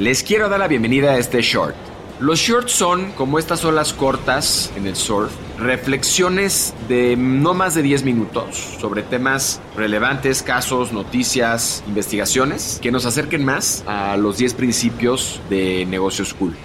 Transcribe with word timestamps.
Les 0.00 0.22
quiero 0.22 0.48
dar 0.48 0.58
la 0.58 0.66
bienvenida 0.66 1.10
a 1.10 1.18
este 1.18 1.42
short. 1.42 1.76
Los 2.20 2.38
shorts 2.38 2.72
son, 2.72 3.12
como 3.12 3.38
estas 3.38 3.66
olas 3.66 3.92
cortas 3.92 4.72
en 4.74 4.86
el 4.86 4.96
surf, 4.96 5.30
reflexiones 5.58 6.72
de 6.88 7.18
no 7.18 7.52
más 7.52 7.74
de 7.74 7.82
10 7.82 8.04
minutos 8.04 8.56
sobre 8.80 9.02
temas 9.02 9.60
relevantes, 9.76 10.42
casos, 10.42 10.94
noticias, 10.94 11.84
investigaciones, 11.86 12.78
que 12.80 12.90
nos 12.90 13.04
acerquen 13.04 13.44
más 13.44 13.84
a 13.86 14.16
los 14.16 14.38
10 14.38 14.54
principios 14.54 15.38
de 15.50 15.84
negocios 15.84 16.32
cool. 16.32 16.56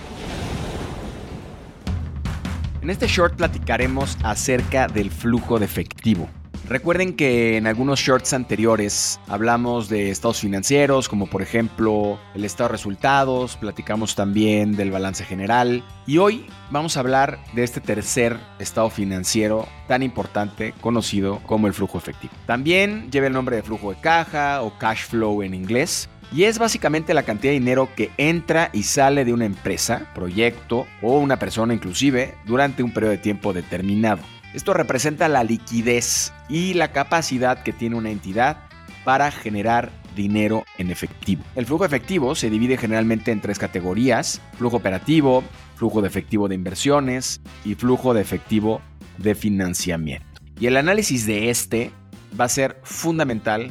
En 2.81 2.89
este 2.89 3.07
short 3.07 3.35
platicaremos 3.35 4.17
acerca 4.23 4.87
del 4.87 5.11
flujo 5.11 5.59
de 5.59 5.65
efectivo. 5.65 6.29
Recuerden 6.67 7.13
que 7.13 7.57
en 7.57 7.67
algunos 7.67 7.99
shorts 7.99 8.33
anteriores 8.33 9.19
hablamos 9.27 9.87
de 9.87 10.09
estados 10.09 10.39
financieros, 10.39 11.07
como 11.07 11.27
por 11.27 11.43
ejemplo 11.43 12.17
el 12.33 12.43
estado 12.43 12.69
de 12.69 12.71
resultados, 12.71 13.55
platicamos 13.55 14.15
también 14.15 14.75
del 14.75 14.89
balance 14.89 15.23
general 15.23 15.83
y 16.07 16.17
hoy 16.17 16.47
vamos 16.71 16.97
a 16.97 17.01
hablar 17.01 17.37
de 17.53 17.63
este 17.63 17.81
tercer 17.81 18.39
estado 18.57 18.89
financiero 18.89 19.67
tan 19.87 20.01
importante 20.01 20.73
conocido 20.81 21.39
como 21.45 21.67
el 21.67 21.73
flujo 21.73 21.99
efectivo. 21.99 22.33
También 22.47 23.11
lleva 23.11 23.27
el 23.27 23.33
nombre 23.33 23.57
de 23.57 23.63
flujo 23.63 23.91
de 23.91 24.01
caja 24.01 24.63
o 24.63 24.75
cash 24.79 25.05
flow 25.05 25.43
en 25.43 25.53
inglés. 25.53 26.09
Y 26.33 26.45
es 26.45 26.57
básicamente 26.57 27.13
la 27.13 27.21
cantidad 27.21 27.51
de 27.53 27.59
dinero 27.59 27.87
que 27.95 28.09
entra 28.17 28.71
y 28.73 28.81
sale 28.81 29.23
de 29.23 29.31
una 29.31 29.45
empresa, 29.45 30.09
proyecto 30.15 30.87
o 31.03 31.19
una 31.19 31.37
persona 31.37 31.75
inclusive 31.75 32.33
durante 32.45 32.81
un 32.81 32.91
periodo 32.91 33.11
de 33.11 33.19
tiempo 33.19 33.53
determinado. 33.53 34.23
Esto 34.55 34.73
representa 34.73 35.27
la 35.27 35.43
liquidez 35.43 36.33
y 36.49 36.73
la 36.73 36.91
capacidad 36.91 37.63
que 37.63 37.73
tiene 37.73 37.95
una 37.95 38.11
entidad 38.11 38.57
para 39.03 39.31
generar 39.31 39.91
dinero 40.15 40.65
en 40.77 40.91
efectivo. 40.91 41.43
El 41.55 41.65
flujo 41.65 41.85
efectivo 41.85 42.35
se 42.35 42.49
divide 42.49 42.77
generalmente 42.77 43.31
en 43.31 43.41
tres 43.41 43.59
categorías, 43.59 44.41
flujo 44.57 44.77
operativo, 44.77 45.43
flujo 45.75 46.01
de 46.01 46.07
efectivo 46.07 46.47
de 46.47 46.55
inversiones 46.55 47.41
y 47.63 47.75
flujo 47.75 48.13
de 48.13 48.21
efectivo 48.21 48.81
de 49.17 49.35
financiamiento. 49.35 50.25
Y 50.59 50.67
el 50.67 50.77
análisis 50.77 51.25
de 51.25 51.49
este 51.49 51.91
va 52.39 52.45
a 52.45 52.49
ser 52.49 52.79
fundamental 52.83 53.69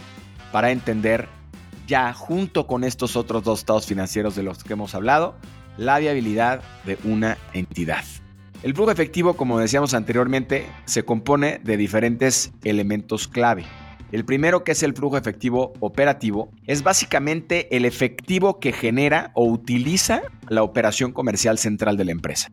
para 0.52 0.70
entender 0.70 1.28
ya 1.86 2.12
junto 2.12 2.66
con 2.66 2.84
estos 2.84 3.16
otros 3.16 3.44
dos 3.44 3.60
estados 3.60 3.86
financieros 3.86 4.36
de 4.36 4.42
los 4.42 4.64
que 4.64 4.72
hemos 4.74 4.94
hablado, 4.94 5.36
la 5.76 5.98
viabilidad 5.98 6.62
de 6.84 6.98
una 7.04 7.36
entidad. 7.52 8.04
El 8.64 8.72
flujo 8.72 8.90
efectivo, 8.90 9.34
como 9.34 9.58
decíamos 9.58 9.92
anteriormente, 9.92 10.64
se 10.86 11.02
compone 11.02 11.60
de 11.62 11.76
diferentes 11.76 12.50
elementos 12.64 13.28
clave. 13.28 13.66
El 14.10 14.24
primero, 14.24 14.64
que 14.64 14.72
es 14.72 14.82
el 14.82 14.94
flujo 14.94 15.18
efectivo 15.18 15.74
operativo, 15.80 16.48
es 16.66 16.82
básicamente 16.82 17.76
el 17.76 17.84
efectivo 17.84 18.60
que 18.60 18.72
genera 18.72 19.32
o 19.34 19.44
utiliza 19.44 20.22
la 20.48 20.62
operación 20.62 21.12
comercial 21.12 21.58
central 21.58 21.98
de 21.98 22.06
la 22.06 22.12
empresa. 22.12 22.52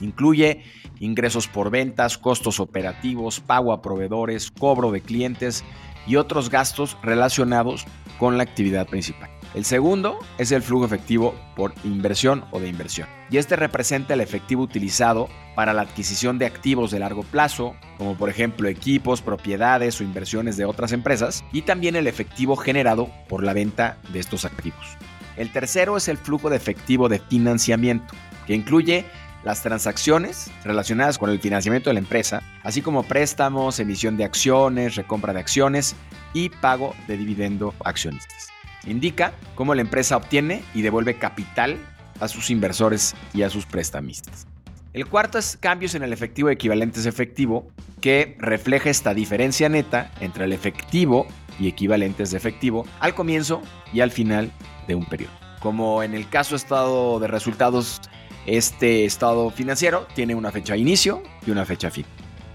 Incluye 0.00 0.62
ingresos 1.00 1.48
por 1.48 1.70
ventas, 1.70 2.16
costos 2.16 2.58
operativos, 2.58 3.38
pago 3.40 3.74
a 3.74 3.82
proveedores, 3.82 4.50
cobro 4.50 4.90
de 4.90 5.02
clientes 5.02 5.64
y 6.06 6.16
otros 6.16 6.48
gastos 6.48 6.96
relacionados 7.02 7.84
con 8.18 8.38
la 8.38 8.42
actividad 8.42 8.86
principal. 8.86 9.35
El 9.54 9.64
segundo 9.64 10.18
es 10.38 10.52
el 10.52 10.62
flujo 10.62 10.84
efectivo 10.84 11.34
por 11.54 11.72
inversión 11.84 12.44
o 12.50 12.60
de 12.60 12.68
inversión. 12.68 13.08
Y 13.30 13.38
este 13.38 13.56
representa 13.56 14.14
el 14.14 14.20
efectivo 14.20 14.62
utilizado 14.62 15.28
para 15.54 15.72
la 15.72 15.82
adquisición 15.82 16.38
de 16.38 16.46
activos 16.46 16.90
de 16.90 16.98
largo 16.98 17.22
plazo, 17.22 17.74
como 17.96 18.16
por 18.16 18.28
ejemplo 18.28 18.68
equipos, 18.68 19.22
propiedades 19.22 20.00
o 20.00 20.04
inversiones 20.04 20.56
de 20.56 20.66
otras 20.66 20.92
empresas, 20.92 21.44
y 21.52 21.62
también 21.62 21.96
el 21.96 22.06
efectivo 22.06 22.56
generado 22.56 23.08
por 23.28 23.42
la 23.42 23.54
venta 23.54 23.98
de 24.12 24.20
estos 24.20 24.44
activos. 24.44 24.98
El 25.36 25.50
tercero 25.52 25.96
es 25.96 26.08
el 26.08 26.18
flujo 26.18 26.50
de 26.50 26.56
efectivo 26.56 27.08
de 27.08 27.18
financiamiento, 27.18 28.14
que 28.46 28.54
incluye 28.54 29.06
las 29.44 29.62
transacciones 29.62 30.50
relacionadas 30.64 31.18
con 31.18 31.30
el 31.30 31.38
financiamiento 31.38 31.88
de 31.88 31.94
la 31.94 32.00
empresa, 32.00 32.42
así 32.62 32.82
como 32.82 33.04
préstamos, 33.04 33.78
emisión 33.78 34.16
de 34.16 34.24
acciones, 34.24 34.96
recompra 34.96 35.32
de 35.32 35.40
acciones 35.40 35.94
y 36.32 36.48
pago 36.48 36.94
de 37.06 37.16
dividendo 37.16 37.72
a 37.84 37.90
accionistas. 37.90 38.55
Indica 38.86 39.32
cómo 39.54 39.74
la 39.74 39.82
empresa 39.82 40.16
obtiene 40.16 40.62
y 40.74 40.82
devuelve 40.82 41.18
capital 41.18 41.78
a 42.20 42.28
sus 42.28 42.50
inversores 42.50 43.14
y 43.34 43.42
a 43.42 43.50
sus 43.50 43.66
prestamistas. 43.66 44.46
El 44.92 45.06
cuarto 45.06 45.38
es 45.38 45.58
cambios 45.58 45.94
en 45.94 46.02
el 46.02 46.12
efectivo 46.12 46.48
equivalentes 46.48 47.04
efectivo, 47.04 47.68
que 48.00 48.36
refleja 48.38 48.88
esta 48.88 49.12
diferencia 49.12 49.68
neta 49.68 50.10
entre 50.20 50.46
el 50.46 50.52
efectivo 50.52 51.26
y 51.58 51.68
equivalentes 51.68 52.30
de 52.30 52.38
efectivo 52.38 52.86
al 53.00 53.14
comienzo 53.14 53.60
y 53.92 54.00
al 54.00 54.10
final 54.10 54.50
de 54.88 54.94
un 54.94 55.04
periodo. 55.04 55.32
Como 55.60 56.02
en 56.02 56.14
el 56.14 56.28
caso 56.28 56.56
estado 56.56 57.20
de 57.20 57.28
resultados, 57.28 58.00
este 58.46 59.04
estado 59.04 59.50
financiero 59.50 60.06
tiene 60.14 60.34
una 60.34 60.50
fecha 60.50 60.74
de 60.74 60.78
inicio 60.78 61.22
y 61.46 61.50
una 61.50 61.66
fecha 61.66 61.90
fin. 61.90 62.06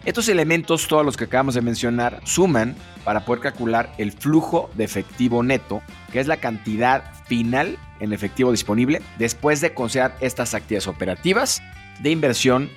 Estos 0.03 0.29
elementos, 0.29 0.87
todos 0.87 1.05
los 1.05 1.15
que 1.15 1.25
acabamos 1.25 1.53
de 1.53 1.61
mencionar, 1.61 2.21
suman 2.23 2.75
para 3.03 3.23
poder 3.23 3.41
calcular 3.41 3.93
el 3.99 4.11
flujo 4.11 4.71
de 4.73 4.83
efectivo 4.83 5.43
neto, 5.43 5.83
que 6.11 6.19
es 6.19 6.25
la 6.25 6.37
cantidad 6.37 7.13
final 7.25 7.77
en 7.99 8.11
efectivo 8.11 8.49
disponible 8.49 9.03
después 9.19 9.61
de 9.61 9.75
considerar 9.75 10.17
estas 10.19 10.55
actividades 10.55 10.87
operativas, 10.87 11.61
de 12.01 12.09
inversión 12.09 12.69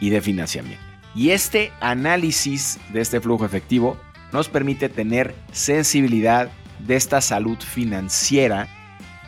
y 0.00 0.10
de 0.10 0.20
financiamiento. 0.20 0.84
Y 1.14 1.30
este 1.30 1.72
análisis 1.80 2.78
de 2.92 3.00
este 3.00 3.22
flujo 3.22 3.46
efectivo 3.46 3.98
nos 4.34 4.50
permite 4.50 4.90
tener 4.90 5.34
sensibilidad 5.52 6.50
de 6.80 6.96
esta 6.96 7.22
salud 7.22 7.56
financiera 7.58 8.68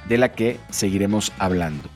de 0.07 0.19
la 0.19 0.33
que 0.33 0.61
seguiremos 0.69 1.33
hablando. 1.39 1.89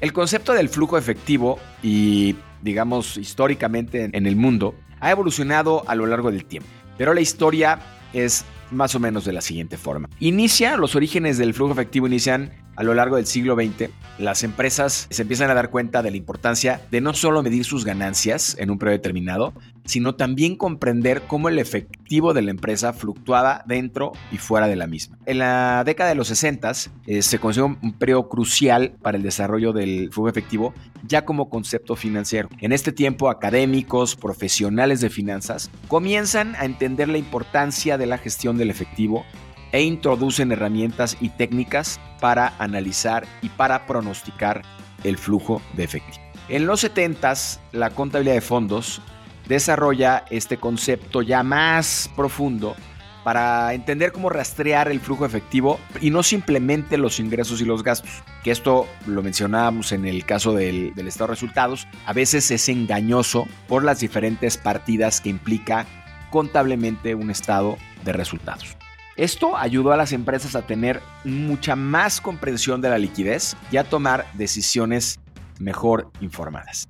El 0.00 0.12
concepto 0.12 0.52
del 0.52 0.68
flujo 0.68 0.96
efectivo 0.96 1.58
y 1.82 2.36
digamos 2.60 3.16
históricamente 3.16 4.08
en 4.12 4.26
el 4.26 4.36
mundo 4.36 4.76
ha 5.02 5.10
evolucionado 5.10 5.84
a 5.86 5.94
lo 5.94 6.06
largo 6.06 6.30
del 6.30 6.46
tiempo, 6.46 6.68
pero 6.96 7.12
la 7.12 7.20
historia 7.20 7.78
es 8.14 8.46
más 8.70 8.94
o 8.94 9.00
menos 9.00 9.24
de 9.26 9.32
la 9.32 9.42
siguiente 9.42 9.76
forma. 9.76 10.08
Inicia, 10.20 10.76
los 10.78 10.94
orígenes 10.94 11.36
del 11.36 11.52
flujo 11.52 11.72
efectivo 11.72 12.06
inician 12.06 12.52
a 12.76 12.82
lo 12.82 12.94
largo 12.94 13.16
del 13.16 13.26
siglo 13.26 13.54
XX, 13.54 13.90
las 14.18 14.44
empresas 14.44 15.08
se 15.10 15.22
empiezan 15.22 15.50
a 15.50 15.54
dar 15.54 15.70
cuenta 15.70 16.02
de 16.02 16.10
la 16.10 16.16
importancia 16.16 16.80
de 16.90 17.02
no 17.02 17.12
solo 17.12 17.42
medir 17.42 17.64
sus 17.64 17.84
ganancias 17.84 18.56
en 18.58 18.70
un 18.70 18.78
periodo 18.78 18.96
determinado, 18.96 19.52
sino 19.84 20.14
también 20.14 20.56
comprender 20.56 21.22
cómo 21.22 21.48
el 21.48 21.58
efectivo 21.58 22.34
de 22.34 22.42
la 22.42 22.50
empresa 22.50 22.92
fluctuaba 22.92 23.64
dentro 23.66 24.12
y 24.30 24.38
fuera 24.38 24.68
de 24.68 24.76
la 24.76 24.86
misma. 24.86 25.18
En 25.26 25.38
la 25.38 25.82
década 25.84 26.10
de 26.10 26.14
los 26.14 26.28
60 26.28 26.72
eh, 27.06 27.22
se 27.22 27.38
consideró 27.38 27.76
un 27.82 27.92
periodo 27.92 28.28
crucial 28.28 28.92
para 29.02 29.16
el 29.16 29.22
desarrollo 29.22 29.72
del 29.72 30.10
flujo 30.12 30.28
efectivo 30.28 30.74
ya 31.06 31.24
como 31.24 31.50
concepto 31.50 31.96
financiero. 31.96 32.48
En 32.60 32.72
este 32.72 32.92
tiempo, 32.92 33.28
académicos, 33.28 34.16
profesionales 34.16 35.00
de 35.00 35.10
finanzas 35.10 35.70
comienzan 35.88 36.54
a 36.56 36.64
entender 36.64 37.08
la 37.08 37.18
importancia 37.18 37.98
de 37.98 38.06
la 38.06 38.18
gestión 38.18 38.56
del 38.56 38.70
efectivo 38.70 39.24
e 39.72 39.82
introducen 39.82 40.52
herramientas 40.52 41.16
y 41.20 41.30
técnicas 41.30 41.98
para 42.20 42.54
analizar 42.58 43.26
y 43.40 43.48
para 43.48 43.86
pronosticar 43.86 44.62
el 45.02 45.16
flujo 45.16 45.60
de 45.74 45.84
efectivo. 45.84 46.22
En 46.48 46.66
los 46.66 46.80
70 46.80 47.32
la 47.72 47.90
contabilidad 47.90 48.34
de 48.34 48.40
fondos 48.40 49.00
desarrolla 49.48 50.24
este 50.30 50.56
concepto 50.56 51.22
ya 51.22 51.42
más 51.42 52.10
profundo 52.16 52.76
para 53.24 53.72
entender 53.72 54.12
cómo 54.12 54.28
rastrear 54.28 54.90
el 54.90 55.00
flujo 55.00 55.24
efectivo 55.24 55.78
y 56.00 56.10
no 56.10 56.22
simplemente 56.22 56.98
los 56.98 57.20
ingresos 57.20 57.60
y 57.60 57.64
los 57.64 57.82
gastos, 57.82 58.10
que 58.42 58.50
esto 58.50 58.86
lo 59.06 59.22
mencionábamos 59.22 59.92
en 59.92 60.06
el 60.06 60.24
caso 60.24 60.54
del, 60.54 60.92
estado 61.06 61.28
de 61.28 61.34
resultados, 61.34 61.86
a 62.06 62.12
veces 62.12 62.50
es 62.50 62.68
engañoso 62.68 63.46
por 63.68 63.84
las 63.84 64.00
diferentes 64.00 64.56
partidas 64.56 65.20
que 65.20 65.28
implica 65.28 65.86
contablemente 66.30 67.14
un 67.14 67.30
estado 67.30 67.76
de 68.04 68.12
resultados. 68.12 68.76
Esto 69.16 69.56
ayudó 69.56 69.92
a 69.92 69.96
las 69.96 70.12
empresas 70.12 70.56
a 70.56 70.62
tener 70.62 71.00
mucha 71.24 71.76
más 71.76 72.20
comprensión 72.20 72.80
de 72.80 72.88
la 72.88 72.98
liquidez 72.98 73.56
y 73.70 73.76
a 73.76 73.84
tomar 73.84 74.26
decisiones 74.34 75.20
mejor 75.58 76.10
informadas. 76.20 76.88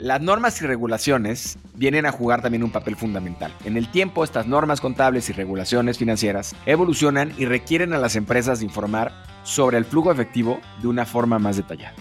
Las 0.00 0.22
normas 0.22 0.62
y 0.62 0.66
regulaciones 0.66 1.58
vienen 1.74 2.06
a 2.06 2.10
jugar 2.10 2.40
también 2.40 2.62
un 2.62 2.70
papel 2.70 2.96
fundamental. 2.96 3.52
En 3.66 3.76
el 3.76 3.90
tiempo, 3.90 4.24
estas 4.24 4.46
normas 4.46 4.80
contables 4.80 5.28
y 5.28 5.34
regulaciones 5.34 5.98
financieras 5.98 6.56
evolucionan 6.64 7.34
y 7.36 7.44
requieren 7.44 7.92
a 7.92 7.98
las 7.98 8.16
empresas 8.16 8.60
de 8.60 8.64
informar 8.64 9.12
sobre 9.42 9.76
el 9.76 9.84
flujo 9.84 10.10
efectivo 10.10 10.58
de 10.80 10.88
una 10.88 11.04
forma 11.04 11.38
más 11.38 11.58
detallada. 11.58 11.94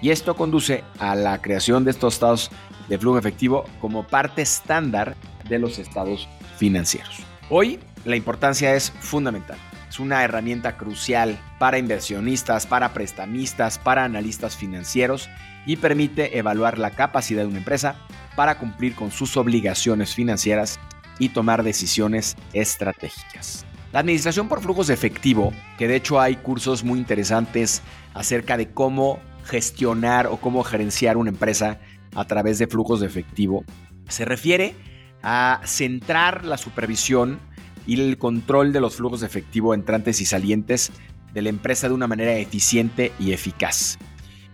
Y 0.00 0.10
esto 0.10 0.36
conduce 0.36 0.84
a 1.00 1.16
la 1.16 1.42
creación 1.42 1.84
de 1.84 1.90
estos 1.90 2.14
estados 2.14 2.52
de 2.88 2.96
flujo 2.96 3.18
efectivo 3.18 3.64
como 3.80 4.06
parte 4.06 4.42
estándar 4.42 5.16
de 5.48 5.58
los 5.58 5.80
estados 5.80 6.28
financieros. 6.58 7.24
Hoy 7.50 7.80
la 8.04 8.14
importancia 8.14 8.72
es 8.76 8.92
fundamental. 9.00 9.58
Es 9.92 10.00
una 10.00 10.24
herramienta 10.24 10.78
crucial 10.78 11.38
para 11.58 11.76
inversionistas, 11.76 12.66
para 12.66 12.94
prestamistas, 12.94 13.78
para 13.78 14.04
analistas 14.04 14.56
financieros 14.56 15.28
y 15.66 15.76
permite 15.76 16.38
evaluar 16.38 16.78
la 16.78 16.92
capacidad 16.92 17.42
de 17.42 17.48
una 17.48 17.58
empresa 17.58 17.96
para 18.34 18.58
cumplir 18.58 18.94
con 18.94 19.10
sus 19.10 19.36
obligaciones 19.36 20.14
financieras 20.14 20.80
y 21.18 21.28
tomar 21.28 21.62
decisiones 21.62 22.36
estratégicas. 22.54 23.66
La 23.92 24.00
administración 24.00 24.48
por 24.48 24.62
flujos 24.62 24.86
de 24.86 24.94
efectivo, 24.94 25.52
que 25.76 25.88
de 25.88 25.96
hecho 25.96 26.18
hay 26.18 26.36
cursos 26.36 26.84
muy 26.84 26.98
interesantes 26.98 27.82
acerca 28.14 28.56
de 28.56 28.72
cómo 28.72 29.20
gestionar 29.44 30.26
o 30.26 30.38
cómo 30.38 30.64
gerenciar 30.64 31.18
una 31.18 31.28
empresa 31.28 31.80
a 32.14 32.24
través 32.24 32.58
de 32.58 32.66
flujos 32.66 33.00
de 33.00 33.08
efectivo, 33.08 33.62
se 34.08 34.24
refiere 34.24 34.74
a 35.22 35.60
centrar 35.66 36.46
la 36.46 36.56
supervisión 36.56 37.40
y 37.86 38.00
el 38.00 38.18
control 38.18 38.72
de 38.72 38.80
los 38.80 38.96
flujos 38.96 39.20
de 39.20 39.26
efectivo 39.26 39.74
entrantes 39.74 40.20
y 40.20 40.24
salientes 40.24 40.92
de 41.32 41.42
la 41.42 41.48
empresa 41.48 41.88
de 41.88 41.94
una 41.94 42.06
manera 42.06 42.36
eficiente 42.36 43.12
y 43.18 43.32
eficaz. 43.32 43.98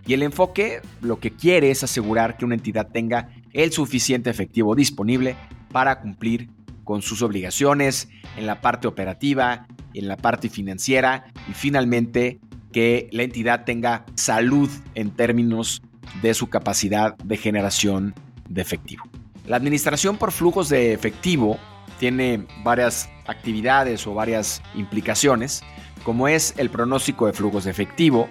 Y 0.05 0.13
el 0.13 0.23
enfoque 0.23 0.81
lo 1.01 1.19
que 1.19 1.31
quiere 1.31 1.71
es 1.71 1.83
asegurar 1.83 2.37
que 2.37 2.45
una 2.45 2.55
entidad 2.55 2.87
tenga 2.91 3.29
el 3.53 3.71
suficiente 3.71 4.29
efectivo 4.29 4.75
disponible 4.75 5.35
para 5.71 5.99
cumplir 6.01 6.49
con 6.83 7.01
sus 7.01 7.21
obligaciones 7.21 8.09
en 8.37 8.47
la 8.47 8.61
parte 8.61 8.87
operativa, 8.87 9.67
en 9.93 10.07
la 10.07 10.17
parte 10.17 10.49
financiera 10.49 11.25
y 11.47 11.53
finalmente 11.53 12.39
que 12.71 13.09
la 13.11 13.23
entidad 13.23 13.65
tenga 13.65 14.05
salud 14.15 14.69
en 14.95 15.11
términos 15.11 15.81
de 16.21 16.33
su 16.33 16.49
capacidad 16.49 17.15
de 17.17 17.37
generación 17.37 18.15
de 18.47 18.61
efectivo. 18.61 19.03
La 19.45 19.55
administración 19.55 20.17
por 20.17 20.31
flujos 20.31 20.69
de 20.69 20.93
efectivo 20.93 21.59
tiene 21.99 22.47
varias 22.63 23.09
actividades 23.27 24.07
o 24.07 24.13
varias 24.15 24.63
implicaciones, 24.73 25.61
como 26.03 26.27
es 26.27 26.55
el 26.57 26.69
pronóstico 26.69 27.27
de 27.27 27.33
flujos 27.33 27.65
de 27.65 27.71
efectivo, 27.71 28.27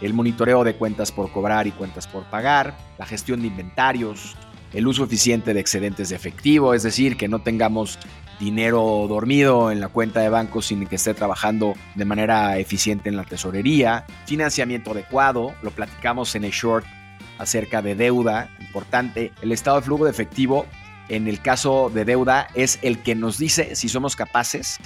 el 0.00 0.14
monitoreo 0.14 0.62
de 0.62 0.76
cuentas 0.76 1.10
por 1.10 1.32
cobrar 1.32 1.66
y 1.66 1.72
cuentas 1.72 2.06
por 2.06 2.24
pagar, 2.24 2.76
la 2.98 3.06
gestión 3.06 3.40
de 3.40 3.48
inventarios, 3.48 4.36
el 4.72 4.86
uso 4.86 5.04
eficiente 5.04 5.54
de 5.54 5.60
excedentes 5.60 6.10
de 6.10 6.16
efectivo, 6.16 6.74
es 6.74 6.82
decir, 6.82 7.16
que 7.16 7.28
no 7.28 7.40
tengamos 7.40 7.98
dinero 8.38 9.06
dormido 9.08 9.70
en 9.70 9.80
la 9.80 9.88
cuenta 9.88 10.20
de 10.20 10.28
banco 10.28 10.60
sin 10.60 10.86
que 10.86 10.96
esté 10.96 11.14
trabajando 11.14 11.72
de 11.94 12.04
manera 12.04 12.58
eficiente 12.58 13.08
en 13.08 13.16
la 13.16 13.24
tesorería, 13.24 14.04
financiamiento 14.26 14.90
adecuado, 14.90 15.54
lo 15.62 15.70
platicamos 15.70 16.34
en 16.34 16.44
el 16.44 16.50
short 16.50 16.84
acerca 17.38 17.80
de 17.80 17.94
deuda, 17.94 18.50
importante, 18.60 19.32
el 19.40 19.52
estado 19.52 19.78
de 19.78 19.86
flujo 19.86 20.04
de 20.04 20.10
efectivo 20.10 20.66
en 21.08 21.28
el 21.28 21.40
caso 21.40 21.90
de 21.92 22.04
deuda 22.04 22.48
es 22.54 22.78
el 22.82 23.02
que 23.02 23.14
nos 23.14 23.38
dice 23.38 23.74
si 23.76 23.88
somos 23.88 24.16
capaces 24.16 24.78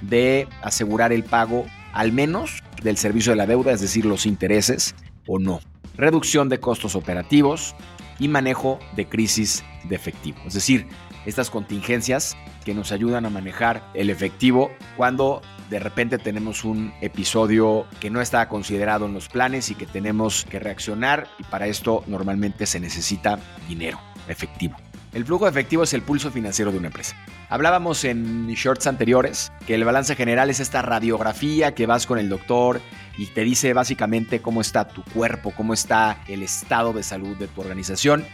de 0.00 0.48
asegurar 0.62 1.12
el 1.12 1.24
pago 1.24 1.66
al 1.92 2.12
menos 2.12 2.62
del 2.82 2.96
servicio 2.96 3.32
de 3.32 3.36
la 3.36 3.46
deuda, 3.46 3.72
es 3.72 3.80
decir, 3.80 4.04
los 4.04 4.26
intereses 4.26 4.94
o 5.26 5.38
no. 5.38 5.60
Reducción 5.96 6.48
de 6.48 6.60
costos 6.60 6.94
operativos 6.94 7.74
y 8.18 8.28
manejo 8.28 8.78
de 8.94 9.08
crisis 9.08 9.64
de 9.84 9.96
efectivo. 9.96 10.38
Es 10.46 10.54
decir, 10.54 10.86
estas 11.24 11.50
contingencias 11.50 12.36
que 12.64 12.74
nos 12.74 12.92
ayudan 12.92 13.26
a 13.26 13.30
manejar 13.30 13.90
el 13.94 14.10
efectivo 14.10 14.70
cuando 14.96 15.42
de 15.70 15.78
repente 15.78 16.18
tenemos 16.18 16.64
un 16.64 16.92
episodio 17.00 17.86
que 17.98 18.10
no 18.10 18.20
está 18.20 18.48
considerado 18.48 19.06
en 19.06 19.14
los 19.14 19.28
planes 19.28 19.70
y 19.70 19.74
que 19.74 19.86
tenemos 19.86 20.44
que 20.44 20.60
reaccionar 20.60 21.28
y 21.38 21.44
para 21.44 21.66
esto 21.66 22.04
normalmente 22.06 22.66
se 22.66 22.78
necesita 22.78 23.38
dinero 23.68 23.98
efectivo. 24.28 24.76
El 25.16 25.24
flujo 25.24 25.48
efectivo 25.48 25.82
es 25.82 25.94
el 25.94 26.02
pulso 26.02 26.30
financiero 26.30 26.70
de 26.70 26.76
una 26.76 26.88
empresa. 26.88 27.16
Hablábamos 27.48 28.04
en 28.04 28.48
shorts 28.48 28.86
anteriores 28.86 29.50
que 29.66 29.74
el 29.74 29.82
balance 29.82 30.14
general 30.14 30.50
es 30.50 30.60
esta 30.60 30.82
radiografía 30.82 31.74
que 31.74 31.86
vas 31.86 32.04
con 32.04 32.18
el 32.18 32.28
doctor 32.28 32.82
y 33.16 33.24
te 33.28 33.40
dice 33.40 33.72
básicamente 33.72 34.42
cómo 34.42 34.60
está 34.60 34.86
tu 34.88 35.02
cuerpo, 35.02 35.54
cómo 35.56 35.72
está 35.72 36.18
el 36.28 36.42
estado 36.42 36.92
de 36.92 37.02
salud 37.02 37.34
de 37.38 37.48
tu 37.48 37.62
organización. 37.62 38.26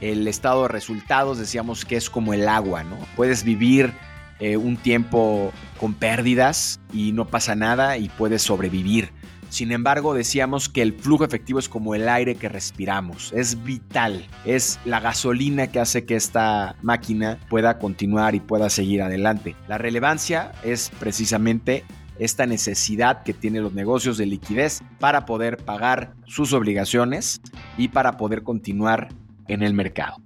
El 0.00 0.26
estado 0.28 0.62
de 0.62 0.68
resultados 0.68 1.36
decíamos 1.36 1.84
que 1.84 1.96
es 1.96 2.08
como 2.08 2.32
el 2.32 2.48
agua, 2.48 2.84
¿no? 2.84 2.96
Puedes 3.14 3.44
vivir 3.44 3.92
eh, 4.40 4.56
un 4.56 4.78
tiempo 4.78 5.52
con 5.78 5.92
pérdidas 5.92 6.80
y 6.90 7.12
no 7.12 7.26
pasa 7.26 7.54
nada 7.54 7.98
y 7.98 8.08
puedes 8.08 8.40
sobrevivir. 8.40 9.12
Sin 9.48 9.72
embargo, 9.72 10.14
decíamos 10.14 10.68
que 10.68 10.82
el 10.82 10.92
flujo 10.92 11.24
efectivo 11.24 11.58
es 11.58 11.68
como 11.68 11.94
el 11.94 12.08
aire 12.08 12.34
que 12.34 12.48
respiramos, 12.48 13.32
es 13.32 13.62
vital, 13.64 14.26
es 14.44 14.78
la 14.84 15.00
gasolina 15.00 15.68
que 15.68 15.80
hace 15.80 16.04
que 16.04 16.16
esta 16.16 16.76
máquina 16.82 17.38
pueda 17.48 17.78
continuar 17.78 18.34
y 18.34 18.40
pueda 18.40 18.68
seguir 18.68 19.02
adelante. 19.02 19.56
La 19.66 19.78
relevancia 19.78 20.52
es 20.62 20.90
precisamente 21.00 21.84
esta 22.18 22.46
necesidad 22.46 23.22
que 23.22 23.32
tienen 23.32 23.62
los 23.62 23.72
negocios 23.72 24.18
de 24.18 24.26
liquidez 24.26 24.82
para 24.98 25.24
poder 25.24 25.56
pagar 25.56 26.14
sus 26.26 26.52
obligaciones 26.52 27.40
y 27.76 27.88
para 27.88 28.16
poder 28.16 28.42
continuar 28.42 29.08
en 29.46 29.62
el 29.62 29.72
mercado. 29.72 30.16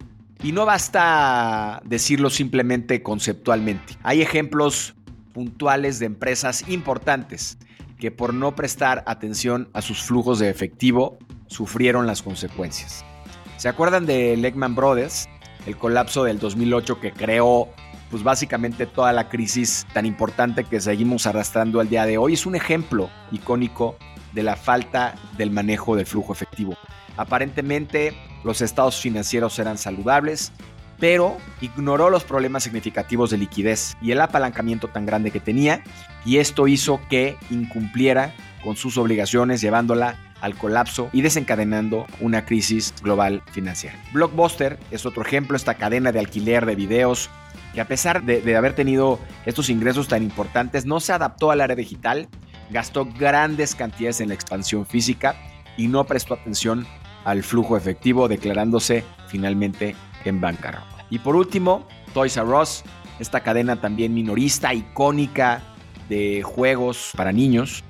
Y 0.42 0.52
no 0.52 0.66
basta 0.66 1.80
decirlo 1.84 2.28
simplemente 2.28 3.02
conceptualmente. 3.02 3.94
Hay 4.02 4.22
ejemplos 4.22 4.96
puntuales 5.32 5.98
de 5.98 6.06
empresas 6.06 6.68
importantes 6.68 7.58
que 7.98 8.10
por 8.10 8.34
no 8.34 8.54
prestar 8.54 9.02
atención 9.06 9.68
a 9.72 9.82
sus 9.82 10.02
flujos 10.02 10.38
de 10.38 10.50
efectivo 10.50 11.18
sufrieron 11.46 12.06
las 12.06 12.22
consecuencias. 12.22 13.04
¿Se 13.56 13.68
acuerdan 13.68 14.06
de 14.06 14.36
Lehman 14.36 14.74
Brothers? 14.74 15.28
El 15.66 15.76
colapso 15.76 16.24
del 16.24 16.38
2008 16.38 17.00
que 17.00 17.12
creó 17.12 17.68
pues 18.10 18.22
básicamente 18.22 18.84
toda 18.84 19.12
la 19.12 19.30
crisis 19.30 19.86
tan 19.94 20.04
importante 20.04 20.64
que 20.64 20.80
seguimos 20.80 21.26
arrastrando 21.26 21.80
al 21.80 21.88
día 21.88 22.04
de 22.04 22.18
hoy 22.18 22.34
es 22.34 22.44
un 22.44 22.54
ejemplo 22.54 23.08
icónico 23.30 23.96
de 24.32 24.42
la 24.42 24.54
falta 24.54 25.14
del 25.38 25.50
manejo 25.50 25.96
del 25.96 26.04
flujo 26.04 26.32
efectivo. 26.32 26.76
Aparentemente 27.16 28.14
los 28.44 28.60
estados 28.60 29.00
financieros 29.00 29.58
eran 29.58 29.78
saludables 29.78 30.52
pero 31.02 31.36
ignoró 31.60 32.10
los 32.10 32.22
problemas 32.22 32.62
significativos 32.62 33.30
de 33.30 33.36
liquidez 33.36 33.96
y 34.00 34.12
el 34.12 34.20
apalancamiento 34.20 34.86
tan 34.86 35.04
grande 35.04 35.32
que 35.32 35.40
tenía, 35.40 35.82
y 36.24 36.36
esto 36.36 36.68
hizo 36.68 37.00
que 37.10 37.36
incumpliera 37.50 38.32
con 38.62 38.76
sus 38.76 38.96
obligaciones, 38.98 39.60
llevándola 39.60 40.16
al 40.40 40.54
colapso 40.54 41.10
y 41.12 41.22
desencadenando 41.22 42.06
una 42.20 42.44
crisis 42.44 42.94
global 43.02 43.42
financiera. 43.50 43.98
Blockbuster 44.12 44.78
es 44.92 45.04
otro 45.04 45.24
ejemplo, 45.24 45.56
esta 45.56 45.74
cadena 45.74 46.12
de 46.12 46.20
alquiler 46.20 46.66
de 46.66 46.76
videos 46.76 47.30
que 47.74 47.80
a 47.80 47.88
pesar 47.88 48.22
de, 48.22 48.56
haber 48.56 48.76
tenido 48.76 49.18
estos 49.44 49.70
ingresos 49.70 50.06
tan 50.06 50.22
importantes, 50.22 50.86
no 50.86 51.00
se 51.00 51.12
adaptó 51.12 51.50
al 51.50 51.62
área 51.62 51.74
digital, 51.74 52.28
gastó 52.70 53.06
grandes 53.06 53.74
cantidades 53.74 54.20
en 54.20 54.28
la 54.28 54.34
expansión 54.34 54.86
física 54.86 55.34
y 55.76 55.88
no 55.88 56.04
prestó 56.04 56.34
atención 56.34 56.86
al 57.24 57.42
flujo 57.42 57.76
efectivo, 57.76 58.28
declarándose 58.28 59.02
finalmente 59.26 59.96
en 60.24 60.40
bancarrota. 60.40 60.91
Y 61.12 61.18
por 61.18 61.36
último, 61.36 61.86
Toys 62.14 62.38
R 62.38 62.48
Us, 62.48 62.84
esta 63.18 63.40
cadena 63.40 63.78
también 63.82 64.14
minorista, 64.14 64.72
icónica 64.72 65.62
de 66.08 66.42
juegos 66.42 67.10
para 67.14 67.32
niños. 67.32 67.84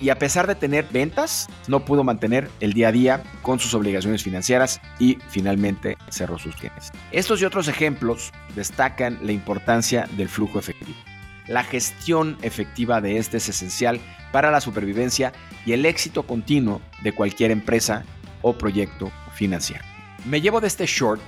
Y 0.00 0.08
a 0.08 0.18
pesar 0.18 0.48
de 0.48 0.56
tener 0.56 0.84
ventas, 0.90 1.46
no 1.68 1.84
pudo 1.84 2.02
mantener 2.02 2.50
el 2.58 2.72
día 2.72 2.88
a 2.88 2.92
día 2.92 3.22
con 3.42 3.60
sus 3.60 3.74
obligaciones 3.74 4.24
financieras 4.24 4.80
y 4.98 5.18
finalmente 5.28 5.96
cerró 6.08 6.36
sus 6.36 6.60
bienes. 6.60 6.90
Estos 7.12 7.40
y 7.40 7.44
otros 7.44 7.68
ejemplos 7.68 8.32
destacan 8.56 9.20
la 9.22 9.30
importancia 9.30 10.08
del 10.16 10.28
flujo 10.28 10.58
efectivo. 10.58 10.98
La 11.46 11.62
gestión 11.62 12.38
efectiva 12.42 13.00
de 13.00 13.18
este 13.18 13.36
es 13.36 13.48
esencial 13.48 14.00
para 14.32 14.50
la 14.50 14.60
supervivencia 14.60 15.32
y 15.64 15.74
el 15.74 15.86
éxito 15.86 16.24
continuo 16.24 16.80
de 17.04 17.12
cualquier 17.12 17.52
empresa 17.52 18.02
o 18.42 18.54
proyecto 18.58 19.12
financiero. 19.32 19.84
Me 20.24 20.40
llevo 20.40 20.60
de 20.60 20.66
este 20.66 20.86
short 20.86 21.20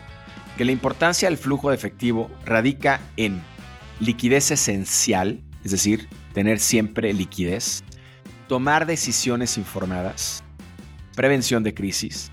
que 0.57 0.65
la 0.65 0.73
importancia 0.73 1.29
del 1.29 1.39
flujo 1.39 1.71
de 1.71 1.77
efectivo 1.77 2.31
radica 2.45 3.01
en 3.17 3.43
liquidez 4.01 4.51
esencial, 4.51 5.43
es 5.65 5.71
decir, 5.71 6.09
tener 6.33 6.59
siempre 6.59 7.13
liquidez, 7.13 7.85
tomar 8.49 8.87
decisiones 8.87 9.59
informadas, 9.59 10.45
prevención 11.15 11.63
de 11.63 11.75
crisis, 11.75 12.31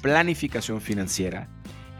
planificación 0.00 0.80
financiera, 0.80 1.48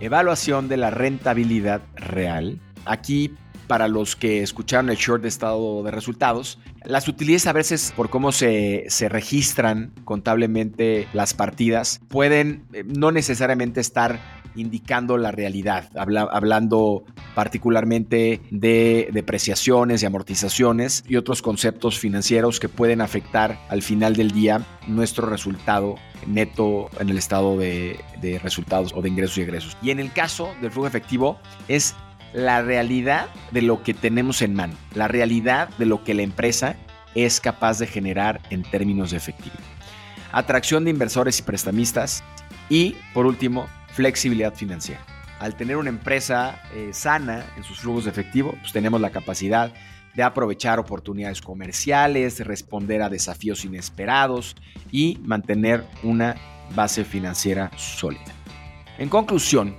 evaluación 0.00 0.68
de 0.68 0.76
la 0.76 0.90
rentabilidad 0.90 1.82
real. 1.94 2.60
Aquí, 2.84 3.34
para 3.66 3.88
los 3.88 4.16
que 4.16 4.42
escucharon 4.42 4.90
el 4.90 4.96
short 4.96 5.22
de 5.22 5.28
estado 5.28 5.82
de 5.82 5.90
resultados, 5.90 6.58
las 6.84 7.06
utilidades 7.06 7.46
a 7.46 7.52
veces 7.52 7.92
por 7.96 8.10
cómo 8.10 8.32
se, 8.32 8.84
se 8.88 9.08
registran 9.08 9.92
contablemente 10.04 11.06
las 11.12 11.32
partidas 11.32 12.00
pueden 12.08 12.64
eh, 12.72 12.82
no 12.84 13.12
necesariamente 13.12 13.80
estar 13.80 14.41
indicando 14.54 15.16
la 15.16 15.30
realidad, 15.30 15.88
hablando 15.96 17.04
particularmente 17.34 18.40
de 18.50 19.08
depreciaciones 19.12 20.02
y 20.02 20.06
amortizaciones 20.06 21.04
y 21.08 21.16
otros 21.16 21.42
conceptos 21.42 21.98
financieros 21.98 22.60
que 22.60 22.68
pueden 22.68 23.00
afectar 23.00 23.58
al 23.68 23.82
final 23.82 24.16
del 24.16 24.30
día 24.30 24.64
nuestro 24.86 25.28
resultado 25.28 25.96
neto 26.26 26.88
en 27.00 27.08
el 27.08 27.18
estado 27.18 27.56
de, 27.56 27.98
de 28.20 28.38
resultados 28.38 28.92
o 28.94 29.02
de 29.02 29.08
ingresos 29.08 29.38
y 29.38 29.42
egresos. 29.42 29.76
Y 29.82 29.90
en 29.90 30.00
el 30.00 30.12
caso 30.12 30.50
del 30.60 30.70
flujo 30.70 30.86
efectivo 30.86 31.38
es 31.68 31.94
la 32.32 32.62
realidad 32.62 33.28
de 33.50 33.62
lo 33.62 33.82
que 33.82 33.94
tenemos 33.94 34.42
en 34.42 34.54
mano, 34.54 34.74
la 34.94 35.08
realidad 35.08 35.68
de 35.78 35.86
lo 35.86 36.02
que 36.04 36.14
la 36.14 36.22
empresa 36.22 36.76
es 37.14 37.40
capaz 37.40 37.78
de 37.78 37.86
generar 37.86 38.40
en 38.50 38.62
términos 38.62 39.10
de 39.10 39.18
efectivo. 39.18 39.56
Atracción 40.32 40.84
de 40.84 40.90
inversores 40.90 41.38
y 41.38 41.42
prestamistas 41.42 42.24
y, 42.70 42.96
por 43.12 43.26
último, 43.26 43.66
flexibilidad 43.92 44.54
financiera. 44.54 45.04
Al 45.38 45.56
tener 45.56 45.76
una 45.76 45.88
empresa 45.88 46.62
eh, 46.74 46.90
sana 46.92 47.44
en 47.56 47.64
sus 47.64 47.80
flujos 47.80 48.04
de 48.04 48.10
efectivo, 48.10 48.54
pues 48.60 48.72
tenemos 48.72 49.00
la 49.00 49.10
capacidad 49.10 49.72
de 50.14 50.22
aprovechar 50.22 50.78
oportunidades 50.78 51.40
comerciales, 51.40 52.40
responder 52.40 53.02
a 53.02 53.08
desafíos 53.08 53.64
inesperados 53.64 54.56
y 54.90 55.18
mantener 55.22 55.84
una 56.02 56.36
base 56.74 57.04
financiera 57.04 57.70
sólida. 57.76 58.32
En 58.98 59.08
conclusión, 59.08 59.76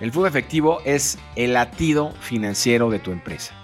el 0.00 0.10
flujo 0.12 0.26
efectivo 0.26 0.80
es 0.84 1.18
el 1.36 1.54
latido 1.54 2.12
financiero 2.20 2.90
de 2.90 2.98
tu 2.98 3.12
empresa. 3.12 3.54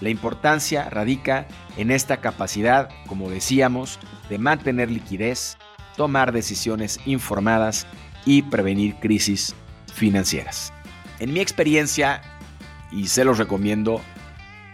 La 0.00 0.10
importancia 0.10 0.90
radica 0.90 1.46
en 1.76 1.90
esta 1.90 2.18
capacidad, 2.18 2.90
como 3.06 3.30
decíamos, 3.30 3.98
de 4.28 4.38
mantener 4.38 4.90
liquidez, 4.90 5.56
tomar 5.96 6.32
decisiones 6.32 7.00
informadas 7.06 7.86
y 8.26 8.42
prevenir 8.42 8.96
crisis 8.96 9.54
financieras. 9.94 10.74
En 11.18 11.32
mi 11.32 11.40
experiencia, 11.40 12.20
y 12.92 13.06
se 13.06 13.24
los 13.24 13.38
recomiendo, 13.38 14.02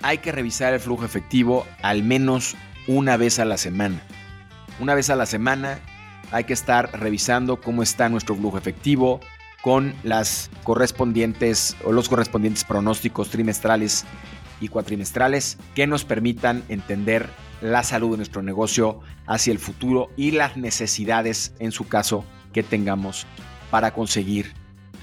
hay 0.02 0.18
que 0.18 0.32
revisar 0.32 0.72
el 0.72 0.80
flujo 0.80 1.04
efectivo 1.04 1.64
al 1.82 2.02
menos 2.02 2.56
una 2.88 3.16
vez 3.16 3.38
a 3.38 3.44
la 3.44 3.56
semana. 3.56 4.02
Una 4.80 4.96
vez 4.96 5.10
a 5.10 5.16
la 5.16 5.26
semana 5.26 5.78
hay 6.32 6.44
que 6.44 6.54
estar 6.54 6.90
revisando 6.98 7.60
cómo 7.60 7.84
está 7.84 8.08
nuestro 8.08 8.34
flujo 8.34 8.58
efectivo 8.58 9.20
con 9.60 9.94
las 10.02 10.50
correspondientes 10.64 11.76
o 11.84 11.92
los 11.92 12.08
correspondientes 12.08 12.64
pronósticos 12.64 13.30
trimestrales 13.30 14.04
y 14.60 14.68
cuatrimestrales 14.68 15.58
que 15.74 15.86
nos 15.86 16.04
permitan 16.04 16.64
entender 16.68 17.28
la 17.60 17.84
salud 17.84 18.12
de 18.12 18.16
nuestro 18.16 18.42
negocio 18.42 19.00
hacia 19.26 19.52
el 19.52 19.60
futuro 19.60 20.10
y 20.16 20.32
las 20.32 20.56
necesidades, 20.56 21.54
en 21.60 21.70
su 21.70 21.86
caso, 21.86 22.24
que 22.52 22.62
tengamos 22.62 23.26
para 23.70 23.92
conseguir 23.92 24.52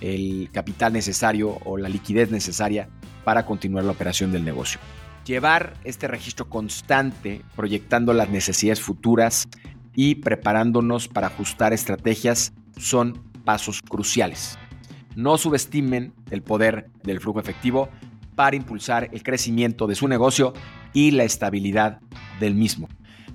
el 0.01 0.49
capital 0.51 0.93
necesario 0.93 1.57
o 1.65 1.77
la 1.77 1.89
liquidez 1.89 2.31
necesaria 2.31 2.89
para 3.23 3.45
continuar 3.45 3.83
la 3.83 3.91
operación 3.91 4.31
del 4.31 4.45
negocio. 4.45 4.79
Llevar 5.25 5.73
este 5.83 6.07
registro 6.07 6.49
constante, 6.49 7.41
proyectando 7.55 8.13
las 8.13 8.29
necesidades 8.29 8.81
futuras 8.81 9.47
y 9.95 10.15
preparándonos 10.15 11.07
para 11.07 11.27
ajustar 11.27 11.73
estrategias 11.73 12.53
son 12.77 13.21
pasos 13.43 13.81
cruciales. 13.81 14.57
No 15.15 15.37
subestimen 15.37 16.13
el 16.31 16.41
poder 16.41 16.89
del 17.03 17.19
flujo 17.19 17.39
efectivo 17.39 17.89
para 18.35 18.55
impulsar 18.55 19.09
el 19.11 19.21
crecimiento 19.21 19.85
de 19.85 19.95
su 19.95 20.07
negocio 20.07 20.53
y 20.93 21.11
la 21.11 21.23
estabilidad 21.25 21.99
del 22.39 22.55
mismo. 22.55 22.87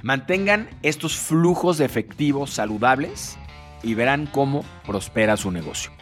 Mantengan 0.03 0.69
estos 0.83 1.17
flujos 1.17 1.79
de 1.79 1.85
efectivo 1.85 2.47
saludables 2.47 3.37
y 3.85 3.95
verán 3.95 4.27
cómo 4.27 4.65
prospera 4.87 5.37
su 5.37 5.51
negocio. 5.51 5.93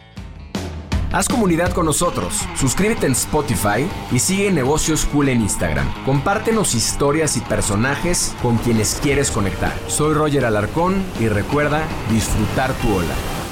Haz 1.13 1.27
comunidad 1.27 1.71
con 1.73 1.85
nosotros, 1.85 2.41
suscríbete 2.55 3.05
en 3.05 3.11
Spotify 3.11 3.87
y 4.11 4.17
sigue 4.17 4.51
Negocios 4.51 5.05
Cool 5.05 5.29
en 5.29 5.41
Instagram. 5.41 5.85
Compártenos 6.05 6.73
historias 6.73 7.37
y 7.37 7.41
personajes 7.41 8.35
con 8.41 8.57
quienes 8.57 8.95
quieres 8.95 9.29
conectar. 9.29 9.73
Soy 9.87 10.15
Roger 10.15 10.45
Alarcón 10.45 11.03
y 11.19 11.27
recuerda 11.27 11.83
disfrutar 12.09 12.73
tu 12.73 12.95
ola. 12.95 13.42